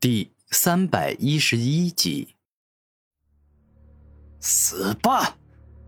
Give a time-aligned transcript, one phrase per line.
[0.00, 2.34] 第三百一十一集，
[4.40, 5.36] 死吧！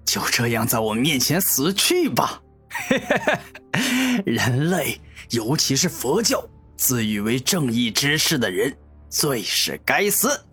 [0.04, 2.42] 就这样在我面前死去吧！
[4.26, 6.46] 人类，尤其是佛教，
[6.76, 8.76] 自诩为正义之士的人，
[9.08, 10.44] 最是该死。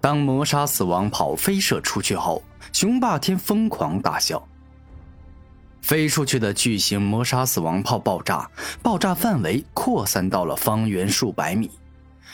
[0.00, 4.44] 当磨砂死亡炮飞射出去后，雄霸天疯狂大笑。
[5.80, 8.50] 飞出去的巨型磨砂死亡炮爆炸，
[8.82, 11.70] 爆炸范围扩散到了方圆数百米。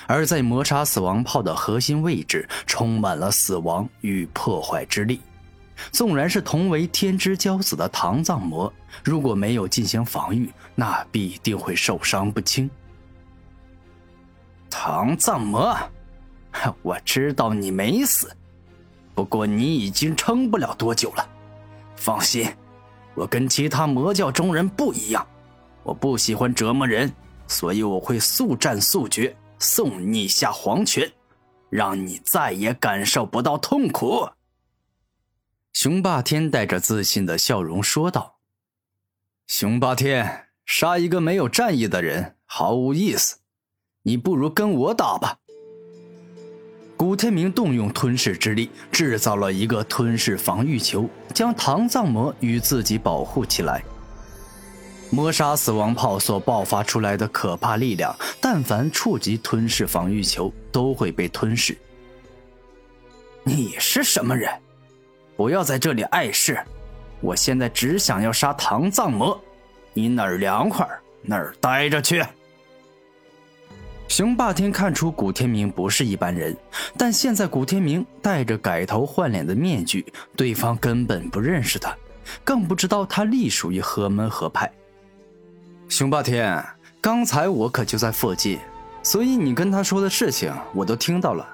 [0.09, 5.21] 而在磨砂死亡炮的核心位置，充满了死亡与破坏之力。
[5.93, 8.73] 纵然是同为天之骄子的唐藏魔，
[9.05, 12.69] 如果没有进行防御，那必定会受伤不轻。
[14.71, 15.77] 唐藏魔，
[16.83, 18.35] 我知道你没死，
[19.15, 21.29] 不过你已经撑不了多久了。
[21.97, 22.51] 放心，
[23.15, 25.25] 我跟其他魔教中人不一样，
[25.83, 27.13] 我不喜欢折磨人，
[27.47, 29.37] 所以我会速战速决。
[29.59, 31.13] 送你下黄泉，
[31.71, 34.29] 让你再也感受不到痛苦。
[35.73, 38.39] 熊霸天带着自信的笑容说道
[39.47, 43.39] ：“熊霸天，杀一个没有战意的人毫无意思，
[44.03, 45.39] 你不如跟我打吧。”
[46.97, 53.85] 古天明动用吞噬之力，制造了一个吞噬防御球，将唐藏魔与自己保护起来。
[55.11, 61.77] 磨砂死亡炮所爆发出来的可怕力量，但凡触及吞噬防御球，都会被吞噬。
[63.43, 64.53] 你是什么人？
[65.37, 66.59] 不要在这里碍事！
[67.21, 69.41] 我现在只想要杀唐藏魔，
[69.95, 70.87] 你哪儿凉快
[71.23, 72.25] 哪儿待着去。
[74.09, 76.57] 熊霸天看出古天明不是一般人，
[76.97, 80.05] 但现在古天明戴着改头换脸的面具，
[80.37, 81.97] 对方根本不认识他，
[82.45, 84.71] 更不知道他隶属于何门何派。
[85.89, 86.63] 熊霸天，
[87.01, 88.59] 刚才我可就在附近，
[89.03, 91.47] 所以你跟他说的事情我都听到了。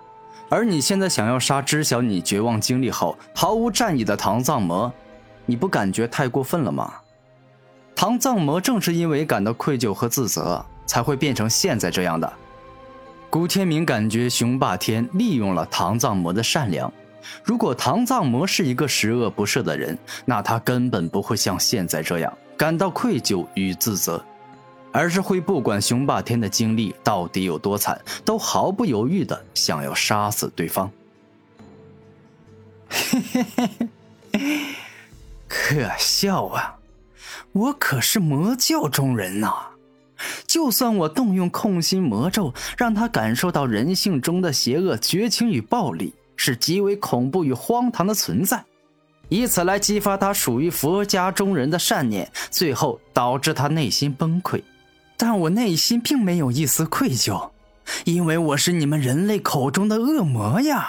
[0.48, 4.92] 而你现在想要杀知晓你绝望经历后毫无战意的唐藏魔，
[5.46, 6.92] 你不感觉太过分了吗？
[7.94, 12.30] 唐藏魔正是因为感到愧疚和自责，才会变成现在这样的。
[13.30, 16.92] 古天明感觉熊霸天利用了唐藏魔的善良。
[17.44, 22.36] 如果唐藏魔是一个十恶不赦的人，那他根本不会像现在这样。
[22.56, 24.24] 感到愧疚与自责，
[24.94, 30.88] 而是会不管熊霸天的经历到底有多惨，都毫不犹豫的想要杀死对方。
[32.88, 33.68] 嘿嘿
[34.32, 34.38] 嘿，
[35.48, 36.76] 可笑啊！
[37.50, 39.52] 我可是魔教中人呐，
[40.46, 48.64] 就算我动用控心魔咒，让他感受到人性中的邪恶、绝情与暴力，是极为恐怖与荒唐的存在。
[49.28, 54.62] 以此来激发他属于佛家中人的善念，最后导致他内心崩溃。
[55.16, 57.50] 但我内心并没有一丝愧疚，
[58.04, 60.88] 因为我是你们人类口中的恶魔呀！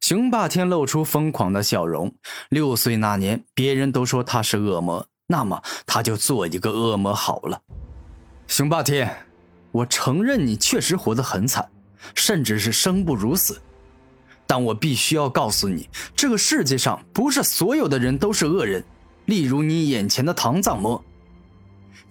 [0.00, 2.14] 熊霸天露出疯狂的笑容。
[2.50, 7.62] 六岁那年，别人都说他是恶魔，那么他就做一个恶魔好了。
[8.46, 9.26] 熊霸天，
[9.72, 11.66] 我承认你确实活得很惨，
[12.14, 13.60] 甚至是生不如死。
[14.46, 18.84] 但我必须要告诉你，这个世界上不是所有的人都是恶人。
[19.24, 21.02] 例如你眼前的唐藏魔，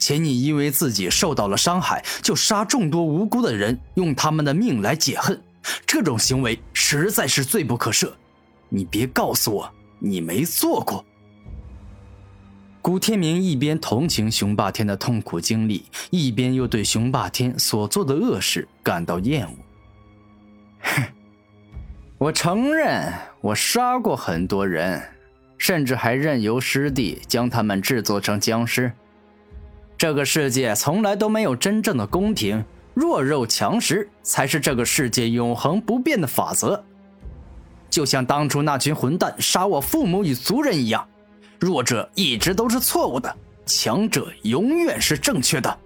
[0.04, 5.42] 且你因为自己受到了伤害，就杀众多无辜的人，用他们的命来解恨，
[5.86, 8.12] 这种行为实在是罪不可赦。
[8.68, 11.06] 你别告诉我你没做过。
[12.82, 19.56] 古天明一边同情熊霸天的痛苦经历，一边又对熊霸天所做的恶事感到厌恶。
[20.82, 21.04] 哼。
[22.18, 23.10] 我承认，
[23.40, 25.02] 我杀过很多人，
[25.58, 28.92] 甚至还任由师弟将他们制作成僵尸。
[29.98, 36.84] 这个世界从来都没有真正的公平，弱肉强食才是这个世界永恒不变的法则。
[37.90, 41.08] 就像当初那群混蛋杀我父母与族人一样，
[41.60, 43.34] 弱者一直都是错误的，
[43.66, 45.78] 强者永远是正确的。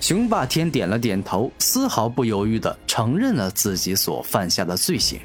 [0.00, 5.20] 熊霸天点了点头，丝毫不犹豫的承认了自己所犯下的罪行。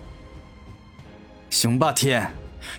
[1.49, 2.31] 熊霸天，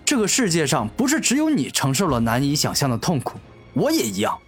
[0.04, 3.38] 这个世界上不是只有你承受了难以想象的痛苦，
[3.74, 4.38] 我也一样。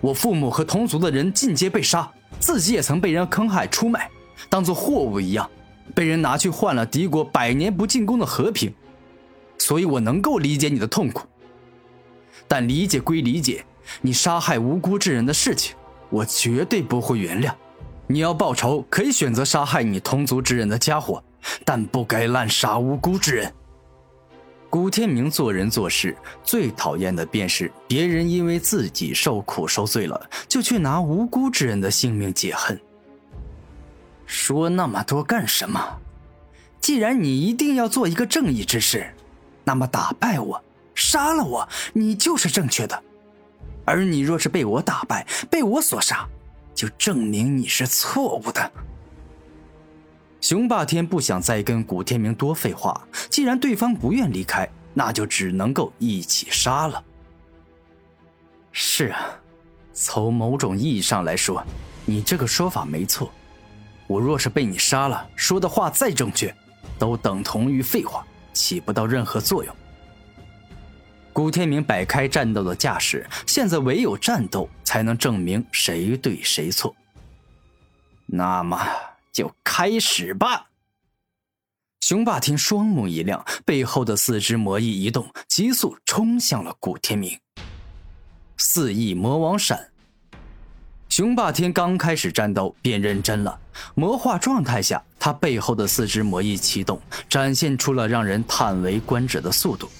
[0.00, 4.10] 我父母和同族的人尽皆被杀，自己也曾被人坑害出卖，
[4.50, 5.48] 当做货物一样，
[5.94, 8.72] 被人拿去换了敌国百年不进攻的和平。
[9.58, 11.26] 所以我能够理解你的痛苦，
[12.48, 13.64] 但理解归理解，
[14.00, 15.74] 你杀害无辜之人的事情。
[16.10, 17.50] 我绝对不会原谅。
[18.06, 21.22] 你要报仇，可以选择杀害你同族之人的家伙，
[21.64, 23.50] 但不该滥杀无辜之人。
[24.72, 32.80] 古天明做人做事最讨厌的便是别人因为自己受苦受罪了，就去拿无辜之人的性命解恨。
[34.24, 36.00] 说那么多干什么？
[36.80, 39.12] 既然你一定要做一个正义之士，
[39.62, 40.64] 那么打败我，
[40.94, 43.02] 杀了我，你就是正确的。
[43.84, 46.26] 而你若是被我打败，被我所杀，
[46.74, 48.72] 就证明你是错误的。
[50.42, 53.00] 熊霸天不想再跟古天明多废话，
[53.30, 57.02] 既然对方不愿离开，那就只能够一起杀了。
[58.72, 59.20] 是啊，
[59.94, 61.64] 从某种意义上来说，
[62.04, 63.32] 你这个说法没错。
[64.08, 66.52] 我若是被你杀了，说的话再正确，
[66.98, 69.72] 都等同于废话，起不到任何作用。
[71.32, 76.92] 古天明摆开战斗的架势，现在唯有战斗才能证明谁对谁错。
[78.26, 78.76] 那么。
[79.32, 80.68] 就开始吧！
[82.00, 87.38] 雄霸天双目一亮，背后的四只魔翼一动，急速冲向了古天明。
[88.58, 89.88] 四翼魔王闪。
[91.08, 93.58] 雄霸天刚开始战斗便认真了，
[93.94, 99.90] 魔化状态下，他背后的四只魔翼启动，展现出了让人叹为观止的速度。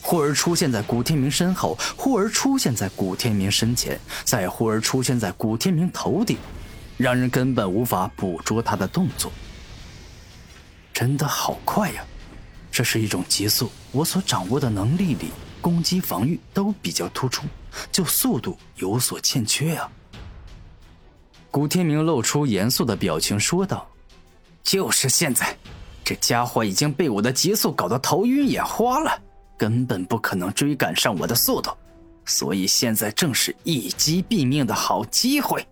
[0.00, 6.36] 忽而出现在古天明身后，忽而出现在古天明身前，再忽而出现在古天明头顶。
[6.98, 9.30] 让人根本无法捕捉他的动作，
[10.92, 12.04] 真的好快呀！
[12.72, 15.30] 这是一种急速，我所掌握的能力里，
[15.60, 17.46] 攻击、防御都比较突出，
[17.92, 19.88] 就速度有所欠缺啊。
[21.52, 23.88] 古天明露出严肃的表情说道
[24.64, 25.56] ：“就是现在，
[26.04, 29.16] 这家伙已经被我的急速搞得头晕眼花了，
[29.56, 31.70] 根本不可能追赶上我的速度，
[32.24, 35.64] 所以现在正是一击毙命的好机会。”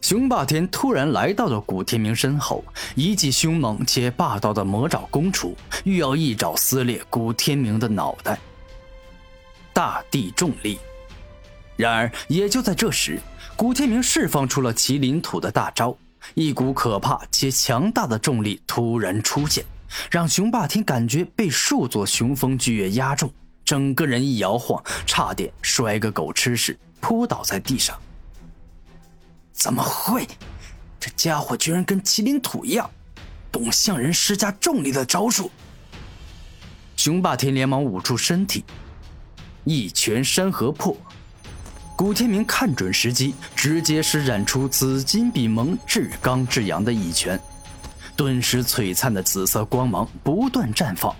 [0.00, 2.64] 雄霸天突然来到了古天明身后，
[2.94, 8.38] 一记凶猛且霸道的魔爪攻出，欲要一爪撕裂古天明的脑袋。
[9.72, 10.78] 大地重力。
[11.76, 13.18] 然而，也就在这时，
[13.56, 15.96] 古天明释放出了麒麟土的大招，
[16.34, 19.64] 一股可怕且强大的重力突然出现，
[20.08, 23.28] 让雄霸天感觉被数座雄风巨岳压中，
[23.64, 27.98] 整个人一摇晃，差点摔个狗吃屎，扑倒在地上。
[29.56, 30.28] 怎么会？
[31.00, 32.88] 这家伙居然跟麒麟土一样，
[33.50, 35.50] 懂向人施加重力的招数。
[36.94, 38.64] 雄霸天连忙捂住身体，
[39.64, 40.96] 一拳山河破。
[41.96, 47.40] 古天明看准时机，直接施展出紫金比蒙至刚至阳的一拳，
[48.14, 51.16] 顿时璀璨的紫色光芒不断绽放。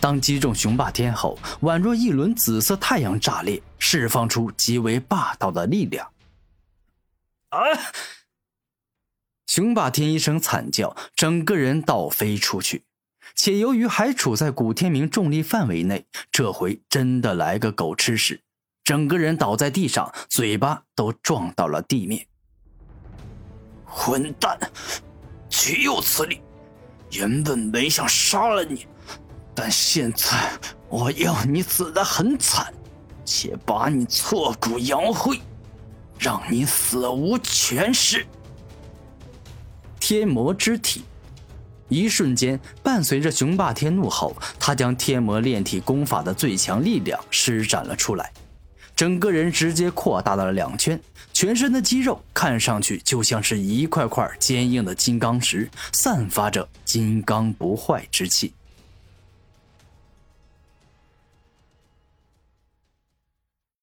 [0.00, 6.08] 当击中雄霸天后，宛若一轮紫色太阳炸裂，释放出极为霸道的力量。
[7.50, 7.58] 啊！
[9.46, 12.84] 雄霸天一声惨叫，整个人倒飞出去，
[13.34, 18.42] 且由于还处在古天明重力范围内，这回真的来个狗吃屎，
[18.82, 22.26] 整个人倒在地上，嘴巴都撞到了地面。
[23.84, 24.58] 混蛋，
[25.48, 26.42] 岂有此理！
[27.12, 28.86] 原本没想杀了你，
[29.54, 30.52] 但现在
[30.88, 32.74] 我要你死得很惨，
[33.24, 35.40] 且把你挫骨扬灰。
[36.18, 38.26] 让你死无全尸！
[40.00, 41.02] 天魔之体，
[41.88, 48.32] 一瞬间，伴随着雄霸天怒吼，他将天魔炼体功法的最强力量施展了出来，
[48.94, 51.00] 整个人直接扩大到了两圈，
[51.32, 58.52] 全身的肌肉看上去就像是一块块坚硬的金刚石，散发着金刚不坏之气。